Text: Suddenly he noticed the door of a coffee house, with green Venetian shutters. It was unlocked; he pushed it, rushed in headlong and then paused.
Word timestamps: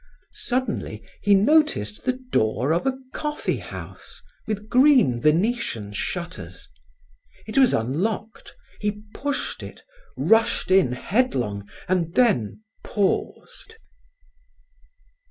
Suddenly 0.33 1.03
he 1.21 1.35
noticed 1.35 2.03
the 2.05 2.13
door 2.31 2.73
of 2.73 2.87
a 2.87 2.97
coffee 3.13 3.57
house, 3.59 4.19
with 4.47 4.67
green 4.67 5.21
Venetian 5.21 5.93
shutters. 5.93 6.67
It 7.45 7.55
was 7.55 7.71
unlocked; 7.71 8.55
he 8.79 9.03
pushed 9.13 9.61
it, 9.61 9.83
rushed 10.17 10.71
in 10.71 10.93
headlong 10.93 11.69
and 11.87 12.15
then 12.15 12.63
paused. 12.83 13.75